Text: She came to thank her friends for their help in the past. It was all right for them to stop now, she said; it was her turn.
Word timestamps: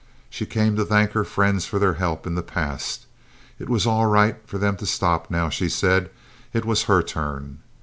She 0.31 0.47
came 0.47 0.75
to 0.77 0.83
thank 0.83 1.11
her 1.11 1.23
friends 1.23 1.67
for 1.67 1.77
their 1.77 1.93
help 1.93 2.25
in 2.25 2.33
the 2.33 2.41
past. 2.41 3.05
It 3.59 3.69
was 3.69 3.85
all 3.85 4.07
right 4.07 4.37
for 4.47 4.57
them 4.57 4.75
to 4.77 4.85
stop 4.87 5.29
now, 5.29 5.49
she 5.49 5.69
said; 5.69 6.09
it 6.53 6.65
was 6.65 6.85
her 6.85 7.03
turn. 7.03 7.59